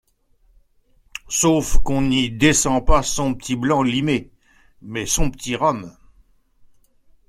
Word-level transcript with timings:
Sauf 1.29 1.77
qu’on 1.83 2.01
n’y 2.01 2.31
descend 2.31 2.83
pas 2.83 3.03
son 3.03 3.35
petit 3.35 3.55
blanc 3.55 3.83
limé, 3.83 4.31
mais 4.81 5.05
son 5.05 5.29
petit 5.29 5.55
rhum. 5.55 5.95